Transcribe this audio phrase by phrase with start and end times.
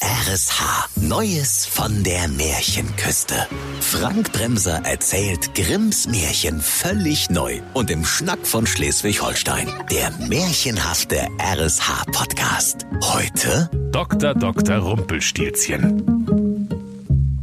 [0.00, 0.90] RSH.
[1.00, 3.34] Neues von der Märchenküste.
[3.80, 9.66] Frank Bremser erzählt Grimms Märchen völlig neu und im Schnack von Schleswig-Holstein.
[9.90, 12.86] Der märchenhafte RSH-Podcast.
[13.02, 14.34] Heute Dr.
[14.34, 14.76] Dr.
[14.76, 16.68] Rumpelstilzchen.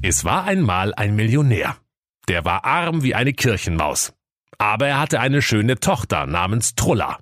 [0.02, 1.76] Es war einmal ein Millionär.
[2.30, 4.14] Der war arm wie eine Kirchenmaus.
[4.58, 7.20] Aber er hatte eine schöne Tochter namens Trulla.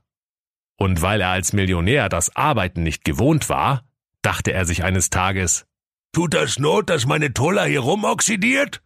[0.77, 3.83] Und weil er als Millionär das Arbeiten nicht gewohnt war,
[4.23, 5.65] dachte er sich eines Tages,
[6.13, 8.83] Tut das Not, dass meine Trulla hier rumoxidiert?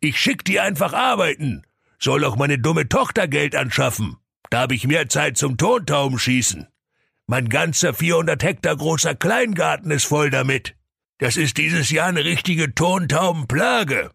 [0.00, 1.62] Ich schick die einfach arbeiten.
[1.98, 4.16] Soll auch meine dumme Tochter Geld anschaffen.
[4.48, 6.68] Da hab ich mehr Zeit zum Tontaubenschießen.
[7.26, 10.74] Mein ganzer 400 Hektar großer Kleingarten ist voll damit.
[11.18, 14.10] Das ist dieses Jahr eine richtige Tontaubenplage.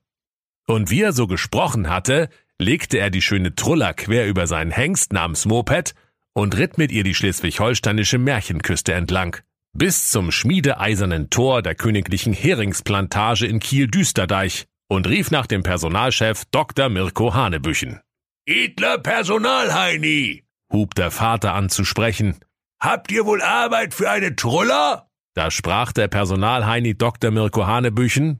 [0.65, 5.13] Und wie er so gesprochen hatte, legte er die schöne Trulla quer über seinen Hengst
[5.13, 5.93] namens Moped
[6.33, 9.37] und ritt mit ihr die schleswig-holsteinische Märchenküste entlang
[9.75, 16.89] bis zum schmiedeeisernen Tor der königlichen Heringsplantage in Kiel-Düsterdeich und rief nach dem Personalchef Dr.
[16.89, 17.99] Mirko Hanebüchen.
[18.47, 22.37] Edler Personalheini, hub der Vater an zu sprechen.
[22.79, 25.09] Habt ihr wohl Arbeit für eine Truller?
[25.33, 27.31] Da sprach der Personalheini Dr.
[27.31, 28.39] Mirko Hanebüchen.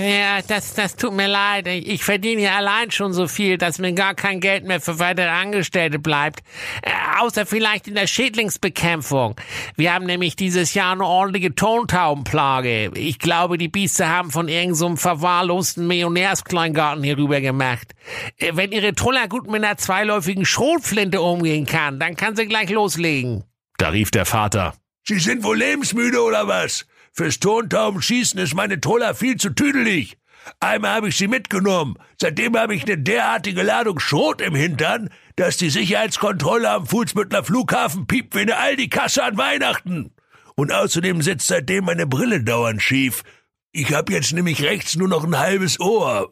[0.00, 1.66] Ja, das, das tut mir leid.
[1.66, 5.26] Ich verdiene ja allein schon so viel, dass mir gar kein Geld mehr für weitere
[5.26, 6.40] Angestellte bleibt.
[6.82, 9.34] Äh, außer vielleicht in der Schädlingsbekämpfung.
[9.74, 12.92] Wir haben nämlich dieses Jahr eine ordentliche Tontaubenplage.
[12.94, 17.94] Ich glaube, die Biester haben von irgendeinem so verwahrlosten Millionärskleingarten hier rüber gemacht.
[18.36, 22.70] Äh, wenn Ihre Truller gut mit einer zweiläufigen Schrotflinte umgehen kann, dann kann sie gleich
[22.70, 23.42] loslegen.
[23.78, 24.74] Da rief der Vater.
[25.04, 26.86] Sie sind wohl lebensmüde oder was?
[27.18, 30.16] Fürs Tontaubenschießen ist meine Troller viel zu tüdelig.
[30.60, 31.96] Einmal habe ich sie mitgenommen.
[32.16, 38.06] Seitdem habe ich eine derartige Ladung Schrot im Hintern, dass die Sicherheitskontrolle am Fuhlsbüttler Flughafen
[38.06, 40.12] piept wie eine Aldi-Kasse an Weihnachten.
[40.54, 43.24] Und außerdem sitzt seitdem meine Brille dauernd schief.
[43.72, 46.30] Ich habe jetzt nämlich rechts nur noch ein halbes Ohr.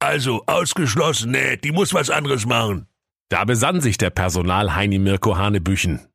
[0.00, 2.88] Also ausgeschlossen, nee, die muss was anderes machen.
[3.28, 6.08] Da besann sich der Personal Heini Mirko Hanebüchen.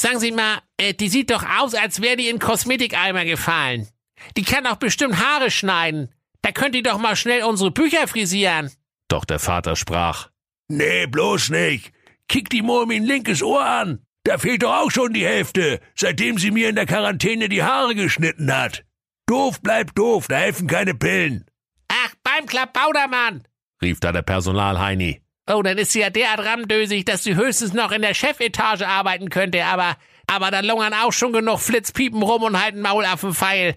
[0.00, 3.86] Sagen Sie mal, äh, die sieht doch aus, als wäre die in Kosmetikeimer gefallen.
[4.34, 6.08] Die kann doch bestimmt Haare schneiden.
[6.40, 8.70] Da könnt ihr doch mal schnell unsere Bücher frisieren.
[9.08, 10.30] Doch der Vater sprach.
[10.68, 11.92] Nee, bloß nicht.
[12.28, 14.06] Kick die Murm in linkes Ohr an.
[14.24, 17.94] Da fehlt doch auch schon die Hälfte, seitdem sie mir in der Quarantäne die Haare
[17.94, 18.86] geschnitten hat.
[19.26, 21.44] Doof bleibt doof, da helfen keine Pillen.
[21.88, 23.46] Ach, beim Klappbaudermann,
[23.82, 25.20] rief da der Personalheini.
[25.52, 29.30] Oh, dann ist sie ja derart ramdösig, dass sie höchstens noch in der Chefetage arbeiten
[29.30, 29.96] könnte, aber,
[30.28, 33.74] aber da lungern auch schon genug Flitzpiepen rum und halten Maul auf dem Pfeil.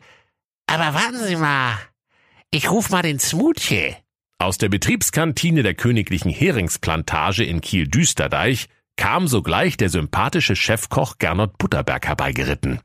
[0.68, 1.80] Aber warten Sie mal.
[2.52, 3.98] Ich ruf mal den Smutje.
[4.38, 12.06] Aus der Betriebskantine der königlichen Heringsplantage in Kiel-Düsterdeich kam sogleich der sympathische Chefkoch Gernot Butterberg
[12.06, 12.82] herbeigeritten,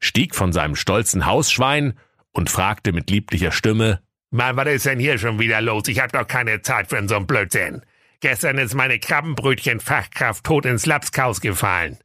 [0.00, 1.98] stieg von seinem stolzen Hausschwein
[2.32, 5.88] und fragte mit lieblicher Stimme, Mann, was ist denn hier schon wieder los?
[5.88, 7.80] Ich hab doch keine Zeit für so einen Blödsinn.
[8.20, 11.98] Gestern ist meine Krabbenbrötchen-Fachkraft tot ins Lapskaus gefallen.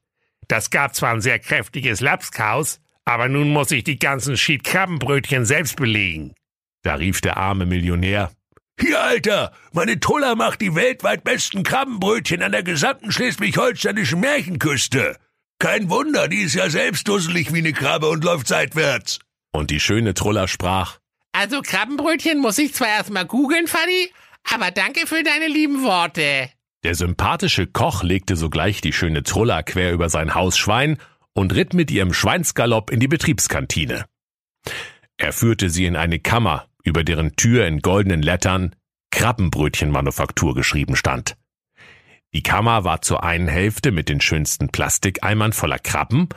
[0.47, 5.45] Das gab zwar ein sehr kräftiges Lapskaus, aber nun muss ich die ganzen Schied Krabbenbrötchen
[5.45, 6.33] selbst belegen.
[6.83, 8.31] Da rief der arme Millionär.
[8.79, 15.17] Hier, Alter, meine Truller macht die weltweit besten Krabbenbrötchen an der gesamten schleswig-holsteinischen Märchenküste.
[15.59, 19.19] Kein Wunder, die ist ja selbst dusselig wie eine Krabbe und läuft seitwärts.
[19.51, 20.99] Und die schöne Truller sprach.
[21.31, 24.11] Also Krabbenbrötchen muss ich zwar erstmal googeln, Fanny,
[24.51, 26.49] aber danke für deine lieben Worte.
[26.83, 30.97] Der sympathische Koch legte sogleich die schöne Trulla quer über sein Hausschwein
[31.33, 34.05] und ritt mit ihrem Schweinsgalopp in die Betriebskantine.
[35.17, 38.75] Er führte sie in eine Kammer, über deren Tür in goldenen Lettern
[39.11, 41.37] Krabbenbrötchenmanufaktur geschrieben stand.
[42.33, 46.29] Die Kammer war zur einen Hälfte mit den schönsten Plastikeimern voller Krabben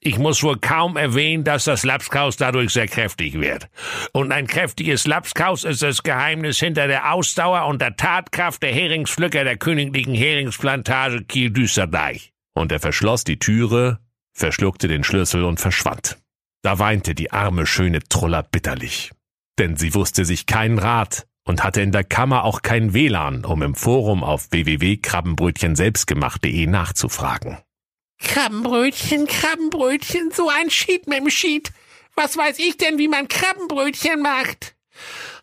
[0.00, 3.68] Ich muss wohl kaum erwähnen, dass das Lapskaus dadurch sehr kräftig wird.
[4.12, 9.44] Und ein kräftiges Lapskaus ist das Geheimnis hinter der Ausdauer und der Tatkraft der Heringspflücker
[9.44, 12.32] der königlichen Heringsplantage Kiel-Düsterdeich.
[12.54, 13.98] Und er verschloss die Türe,
[14.32, 16.18] verschluckte den Schlüssel und verschwand.
[16.62, 19.12] Da weinte die arme, schöne Truller bitterlich.
[19.58, 23.62] Denn sie wusste sich keinen Rat, und hatte in der Kammer auch kein WLAN, um
[23.62, 27.56] im Forum auf www.krabbenbrötchenselbstgemacht.de nachzufragen.
[28.18, 31.72] Krabbenbrötchen, Krabbenbrötchen, so ein Schied mit dem Schied.
[32.14, 34.76] Was weiß ich denn, wie man Krabbenbrötchen macht?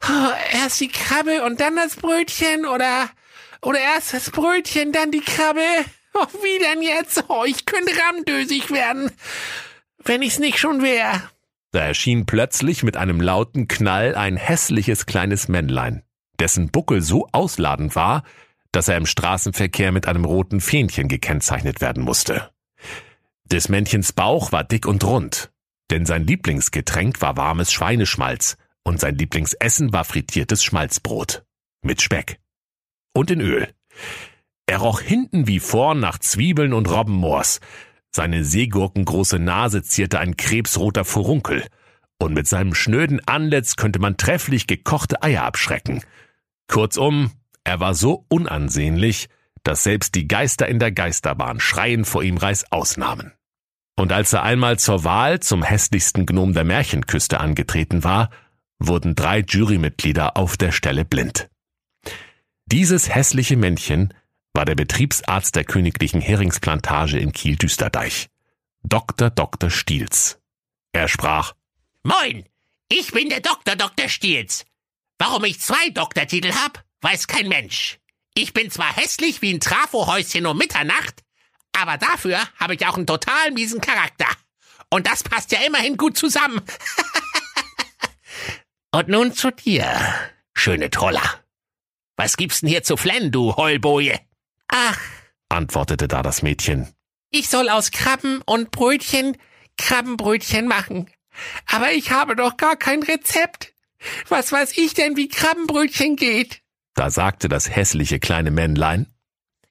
[0.53, 3.09] Erst die Krabbe und dann das Brötchen oder
[3.63, 5.61] oder erst das Brötchen, dann die Krabbe.
[6.43, 7.23] Wie denn jetzt?
[7.29, 9.11] Oh, ich könnte ramdösig werden,
[10.03, 11.29] wenn ich's nicht schon wär.
[11.73, 16.03] Da erschien plötzlich mit einem lauten Knall ein hässliches kleines Männlein,
[16.39, 18.23] dessen Buckel so ausladend war,
[18.71, 22.51] dass er im Straßenverkehr mit einem roten Fähnchen gekennzeichnet werden musste.
[23.45, 25.51] Des Männchens Bauch war dick und rund,
[25.89, 31.43] denn sein Lieblingsgetränk war warmes Schweineschmalz und sein Lieblingsessen war frittiertes Schmalzbrot
[31.81, 32.39] mit Speck
[33.15, 33.67] und in Öl.
[34.67, 37.61] Er roch hinten wie vorn nach Zwiebeln und Robbenmoors.
[38.15, 41.65] Seine seegurkengroße Nase zierte ein krebsroter Furunkel.
[42.19, 46.03] Und mit seinem schnöden Antlitz könnte man trefflich gekochte Eier abschrecken.
[46.67, 47.31] Kurzum,
[47.63, 49.29] er war so unansehnlich,
[49.63, 53.33] dass selbst die Geister in der Geisterbahn schreien vor ihm Reißaus nahmen.
[53.95, 58.29] Und als er einmal zur Wahl zum hässlichsten Gnom der Märchenküste angetreten war,
[58.79, 61.49] wurden drei Jurymitglieder auf der Stelle blind.
[62.65, 64.13] Dieses hässliche Männchen
[64.53, 68.29] war der Betriebsarzt der königlichen Heringsplantage in Kiel-Düsterdeich,
[68.83, 69.29] Dr.
[69.29, 69.69] Dr.
[69.69, 70.39] Stiels.
[70.91, 71.53] Er sprach,
[72.03, 72.45] Moin,
[72.89, 73.75] ich bin der Dr.
[73.75, 74.09] Dr.
[74.09, 74.65] Stiels.
[75.17, 77.99] Warum ich zwei Doktortitel hab, weiß kein Mensch.
[78.35, 81.23] Ich bin zwar hässlich wie ein Trafohäuschen um Mitternacht,
[81.71, 84.27] aber dafür habe ich auch einen total miesen Charakter.
[84.89, 86.61] Und das passt ja immerhin gut zusammen.
[88.91, 89.89] Und nun zu dir,
[90.53, 91.43] schöne Troller.
[92.15, 94.19] Was gibt's denn hier zu flennen, du Heulboje?
[94.67, 94.99] Ach,
[95.49, 96.93] antwortete da das Mädchen.
[97.29, 99.37] ich soll aus Krabben und Brötchen
[99.77, 101.09] Krabbenbrötchen machen.
[101.65, 103.73] Aber ich habe doch gar kein Rezept.
[104.29, 106.61] Was weiß ich denn, wie Krabbenbrötchen geht?
[106.93, 109.07] Da sagte das hässliche kleine Männlein,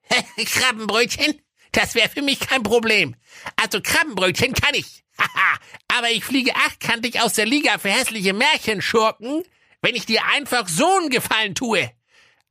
[0.44, 1.40] Krabbenbrötchen?
[1.70, 3.14] Das wäre für mich kein Problem.
[3.56, 5.04] Also Krabbenbrötchen kann ich.
[5.18, 5.58] Haha,
[5.88, 9.42] aber ich fliege achtkantig aus der Liga für hässliche Märchenschurken,
[9.82, 11.90] wenn ich dir einfach so einen Gefallen tue.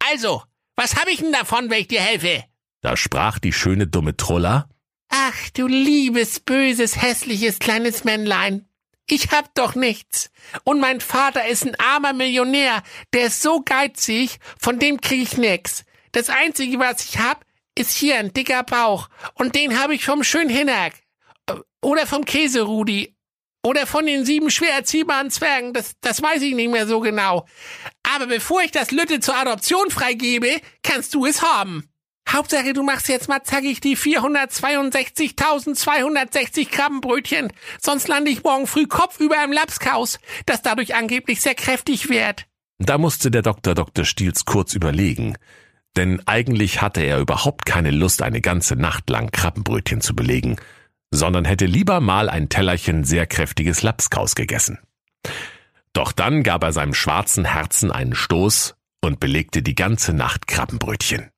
[0.09, 0.43] Also,
[0.81, 2.43] was habe ich denn davon, wenn ich dir helfe?
[2.83, 4.67] da sprach die schöne dumme Trulla,
[5.09, 8.65] Ach, du liebes, böses, hässliches kleines Männlein.
[9.07, 10.31] Ich hab doch nichts.
[10.63, 12.81] Und mein Vater ist ein armer Millionär,
[13.13, 15.83] der ist so geizig, von dem krieg ich nix.
[16.13, 17.45] Das einzige, was ich hab,
[17.75, 19.09] ist hier ein dicker Bauch.
[19.33, 20.93] Und den hab ich vom Schönhinnerk.
[21.81, 23.13] Oder vom Käserudi.
[23.63, 25.73] Oder von den sieben schwer erziehbaren Zwergen.
[25.73, 27.45] Das, das weiß ich nicht mehr so genau.
[28.03, 31.87] Aber bevor ich das Lütte zur Adoption freigebe, kannst du es haben.
[32.29, 39.43] Hauptsache, du machst jetzt mal zackig die 462.260 Krabbenbrötchen, sonst lande ich morgen früh kopfüber
[39.43, 42.45] im Lapskaus, das dadurch angeblich sehr kräftig wird.
[42.79, 44.05] Da musste der Doktor Dr.
[44.05, 45.35] Stiels kurz überlegen,
[45.97, 50.55] denn eigentlich hatte er überhaupt keine Lust, eine ganze Nacht lang Krabbenbrötchen zu belegen,
[51.11, 54.79] sondern hätte lieber mal ein Tellerchen sehr kräftiges Lapskaus gegessen.
[55.93, 61.29] Doch dann gab er seinem schwarzen Herzen einen Stoß und belegte die ganze Nacht Krabbenbrötchen.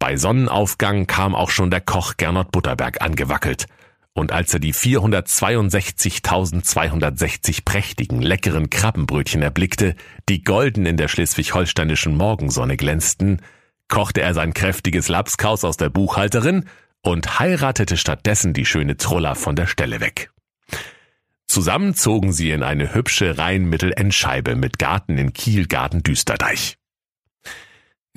[0.00, 3.66] Bei Sonnenaufgang kam auch schon der Koch Gernot Butterberg angewackelt,
[4.14, 9.94] und als er die 462.260 prächtigen, leckeren Krabbenbrötchen erblickte,
[10.28, 13.40] die golden in der schleswig-holsteinischen Morgensonne glänzten,
[13.86, 16.64] kochte er sein kräftiges Lapskaus aus der Buchhalterin
[17.02, 20.30] und heiratete stattdessen die schöne Trulla von der Stelle weg.
[21.46, 26.76] Zusammen zogen sie in eine hübsche Rhein-Mittelendscheibe mit Garten in Kiel-Garten-Düsterdeich.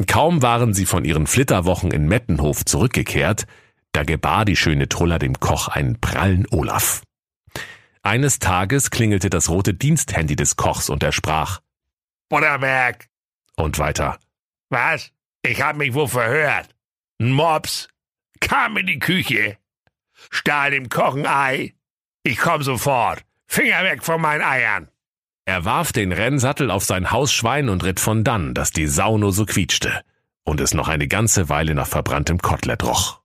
[0.08, 3.46] Kaum waren sie von ihren Flitterwochen in Mettenhof zurückgekehrt,
[3.94, 7.04] da gebar die schöne Trulla dem Koch einen prallen Olaf.
[8.04, 11.62] Eines Tages klingelte das rote Diensthandy des Kochs und er sprach
[12.30, 13.08] Butterberg.
[13.56, 14.18] und weiter.
[14.70, 15.12] Was?
[15.44, 16.70] Ich hab mich wohl verhört.
[17.20, 17.88] Ein Mops
[18.42, 19.58] kam in die Küche,
[20.30, 21.74] stahl dem Koch ein Ei.
[22.24, 23.24] Ich komm sofort.
[23.48, 24.90] Finger weg von meinen Eiern.
[25.46, 29.32] Er warf den Rennsattel auf sein Hausschwein und ritt von dann, dass die Sau nur
[29.32, 30.04] so quietschte
[30.44, 33.22] und es noch eine ganze Weile nach verbranntem Kotelett roch.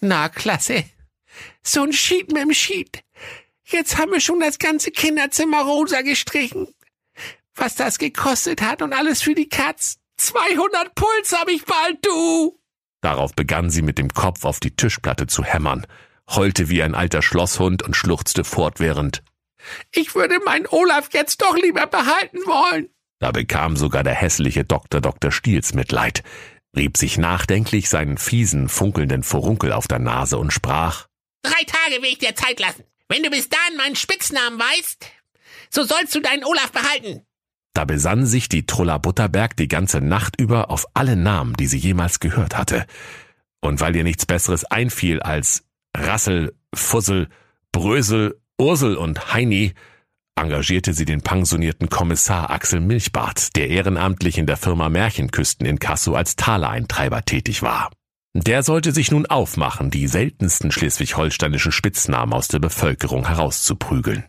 [0.00, 0.84] Na, klasse.
[1.62, 3.02] So ein Sheet mit dem Sheet.
[3.64, 6.68] Jetzt haben wir schon das ganze Kinderzimmer rosa gestrichen.
[7.54, 9.98] Was das gekostet hat und alles für die Katz.
[10.18, 12.60] 200 Puls hab ich bald, du!
[13.06, 15.86] Darauf begann sie mit dem Kopf auf die Tischplatte zu hämmern,
[16.28, 19.22] heulte wie ein alter Schlosshund und schluchzte fortwährend.
[19.92, 22.88] Ich würde meinen Olaf jetzt doch lieber behalten wollen.
[23.20, 25.30] Da bekam sogar der hässliche Doktor Dr.
[25.30, 26.24] Stiels Mitleid,
[26.76, 31.06] rieb sich nachdenklich seinen fiesen, funkelnden Furunkel auf der Nase und sprach
[31.42, 32.82] Drei Tage will ich dir Zeit lassen.
[33.08, 35.06] Wenn du bis dahin meinen Spitznamen weißt,
[35.70, 37.24] so sollst du deinen Olaf behalten.
[37.76, 41.76] Da besann sich die Trulla Butterberg die ganze Nacht über auf alle Namen, die sie
[41.76, 42.86] jemals gehört hatte.
[43.60, 45.62] Und weil ihr nichts Besseres einfiel als
[45.94, 47.28] Rassel, Fussel,
[47.72, 49.74] Brösel, Ursel und Heini,
[50.36, 56.14] engagierte sie den pensionierten Kommissar Axel Milchbart, der ehrenamtlich in der Firma Märchenküsten in Kasso
[56.14, 57.90] als Talereintreiber tätig war.
[58.32, 64.24] Der sollte sich nun aufmachen, die seltensten schleswig-holsteinischen Spitznamen aus der Bevölkerung herauszuprügeln.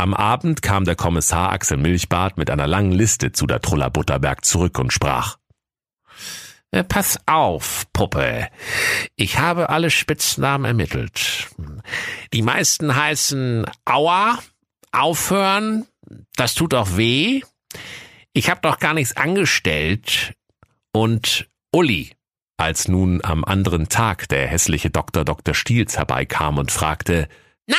[0.00, 4.46] Am Abend kam der Kommissar Axel Milchbart mit einer langen Liste zu der Truller Butterberg
[4.46, 5.36] zurück und sprach.
[6.70, 8.48] Äh, pass auf, Puppe.
[9.16, 11.50] Ich habe alle Spitznamen ermittelt.
[12.32, 14.38] Die meisten heißen Aua,
[14.90, 15.86] aufhören,
[16.34, 17.42] das tut auch weh.
[18.32, 20.32] Ich habe doch gar nichts angestellt.
[20.92, 22.16] Und Uli.
[22.56, 25.52] Als nun am anderen Tag der hässliche Doktor Dr.
[25.52, 27.28] Stiels herbeikam und fragte,
[27.66, 27.76] Na,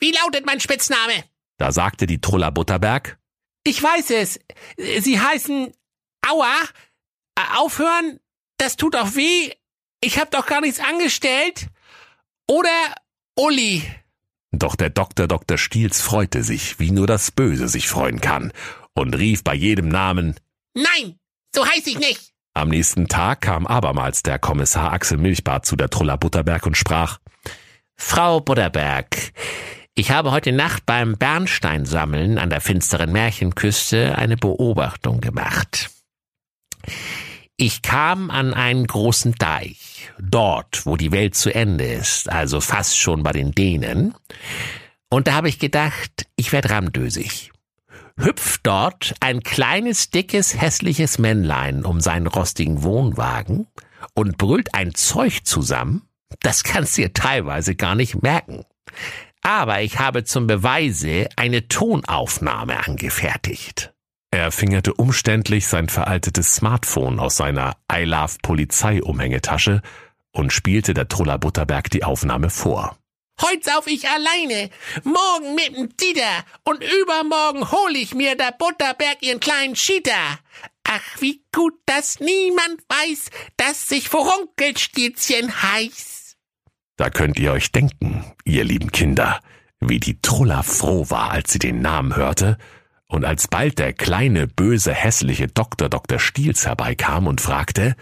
[0.00, 1.31] wie lautet mein Spitzname?
[1.62, 3.18] Da sagte die Trulla Butterberg,
[3.62, 4.40] Ich weiß es.
[4.98, 5.72] Sie heißen
[6.28, 6.56] Aua,
[7.36, 8.18] äh, aufhören,
[8.56, 9.52] das tut auch weh.
[10.00, 11.68] Ich habe doch gar nichts angestellt.
[12.48, 12.96] Oder
[13.36, 13.84] Uli.
[14.50, 15.56] Doch der Doktor Dr.
[15.56, 18.52] Stiels freute sich, wie nur das Böse sich freuen kann,
[18.94, 20.34] und rief bei jedem Namen
[20.74, 21.20] Nein,
[21.54, 22.32] so heiß ich nicht.
[22.54, 27.20] Am nächsten Tag kam abermals der Kommissar Axel Milchbart zu der Trulla Butterberg und sprach
[27.96, 29.06] Frau Butterberg,
[29.94, 35.90] ich habe heute Nacht beim Bernsteinsammeln an der finsteren Märchenküste eine Beobachtung gemacht.
[37.56, 42.98] Ich kam an einen großen Deich, dort, wo die Welt zu Ende ist, also fast
[42.98, 44.14] schon bei den Dänen,
[45.10, 47.52] und da habe ich gedacht, ich werd ramdösig
[48.18, 53.66] hüpft dort ein kleines, dickes, hässliches Männlein um seinen rostigen Wohnwagen
[54.14, 56.02] und brüllt ein Zeug zusammen,
[56.40, 58.64] das kannst du dir teilweise gar nicht merken.
[59.42, 63.92] Aber ich habe zum Beweise eine Tonaufnahme angefertigt.
[64.30, 69.82] Er fingerte umständlich sein veraltetes Smartphone aus seiner I Love Polizei Umhängetasche
[70.30, 72.96] und spielte der Truller Butterberg die Aufnahme vor.
[73.42, 74.70] Heut sauf ich alleine,
[75.02, 80.38] morgen mit dem Dieter und übermorgen hol ich mir der Butterberg ihren kleinen Cheater.
[80.84, 86.11] Ach, wie gut, dass niemand weiß, dass sich Furunkelstietzchen heiß.
[86.96, 89.40] Da könnt ihr euch denken, ihr lieben Kinder,
[89.80, 92.58] wie die Trulla froh war, als sie den Namen hörte,
[93.06, 96.18] und als bald der kleine, böse, hässliche Doktor Dr.
[96.18, 97.94] Stiels herbeikam und fragte,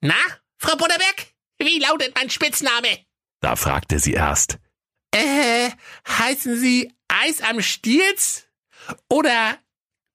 [0.00, 0.14] Na,
[0.58, 1.26] Frau Butterberg,
[1.58, 2.88] wie lautet mein Spitzname?
[3.40, 4.58] Da fragte sie erst,
[5.12, 5.70] äh,
[6.08, 8.48] heißen Sie Eis am Stiels?
[9.08, 9.58] Oder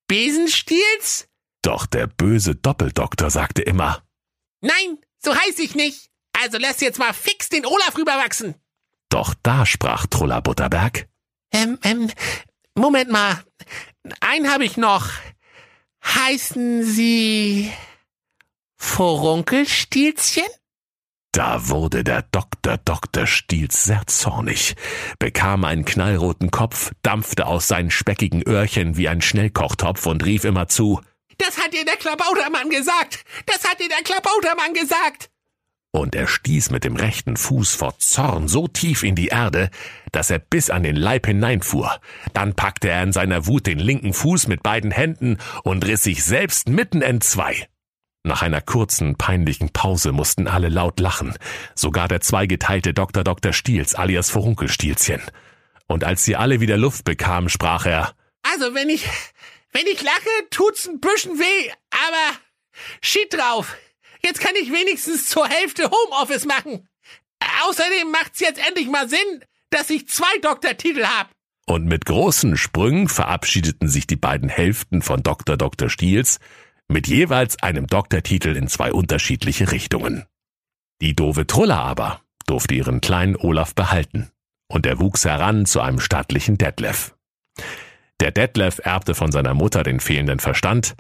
[0.08, 1.30] Besenstiels?
[1.62, 4.04] Doch der böse Doppeldoktor sagte immer,
[4.62, 6.10] Nein, so heiß ich nicht.
[6.42, 8.56] Also lass jetzt mal fix den Olaf rüberwachsen.
[9.10, 11.08] Doch da sprach Trulla Butterberg.
[11.52, 12.12] Ähm, ähm,
[12.76, 13.44] Moment mal.
[14.20, 15.10] Einen habe ich noch.
[16.04, 17.72] Heißen Sie
[18.78, 20.46] Furunkelstielchen?
[21.32, 23.28] Da wurde der Doktor Dr.
[23.28, 24.76] Stiels sehr zornig,
[25.20, 30.68] bekam einen knallroten Kopf, dampfte aus seinen speckigen Öhrchen wie ein Schnellkochtopf und rief immer
[30.68, 31.02] zu
[31.38, 33.24] Das hat dir der Klabautermann gesagt.
[33.46, 35.30] Das hat dir der Klabautermann gesagt.
[35.98, 39.72] Und er stieß mit dem rechten Fuß vor Zorn so tief in die Erde,
[40.12, 42.00] dass er bis an den Leib hineinfuhr.
[42.34, 46.24] Dann packte er in seiner Wut den linken Fuß mit beiden Händen und riss sich
[46.24, 47.68] selbst mitten entzwei.
[48.22, 51.34] Nach einer kurzen, peinlichen Pause mussten alle laut lachen,
[51.74, 53.24] sogar der zweigeteilte Dr.
[53.24, 53.52] Dr.
[53.52, 55.24] Stiels alias Furunkelstielchen.
[55.88, 58.14] Und als sie alle wieder Luft bekamen, sprach er,
[58.44, 59.04] Also, wenn ich,
[59.72, 62.38] wenn ich lache, tut's ein bisschen weh, aber
[63.02, 63.76] schied drauf.
[64.28, 66.86] Jetzt kann ich wenigstens zur Hälfte Homeoffice machen.
[67.66, 71.30] Außerdem macht's jetzt endlich mal Sinn, dass ich zwei Doktortitel hab.
[71.66, 75.56] Und mit großen Sprüngen verabschiedeten sich die beiden Hälften von Dr.
[75.56, 75.90] Dr.
[75.90, 76.40] Stiels
[76.90, 80.26] mit jeweils einem Doktortitel in zwei unterschiedliche Richtungen.
[81.02, 84.30] Die doofe Trulla aber durfte ihren kleinen Olaf behalten
[84.68, 87.16] und er wuchs heran zu einem stattlichen Detlef.
[88.20, 90.96] Der Detlef erbte von seiner Mutter den fehlenden Verstand,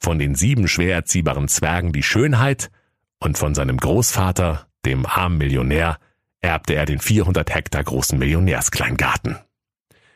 [0.00, 2.70] von den sieben schwer erziehbaren Zwergen die Schönheit
[3.18, 5.98] und von seinem Großvater, dem armen Millionär,
[6.40, 9.38] erbte er den 400 Hektar großen Millionärskleingarten.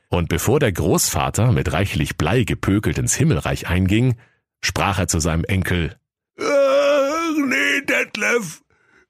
[0.09, 4.17] Und bevor der Großvater mit reichlich Blei gepökelt ins Himmelreich einging,
[4.63, 5.97] sprach er zu seinem Enkel,
[6.41, 8.63] Ach, nee, Detlef.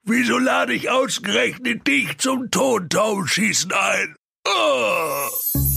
[0.02, 4.16] Wieso lade ich ausgerechnet dich zum Tontaubenschießen ein?
[4.46, 5.73] Oh.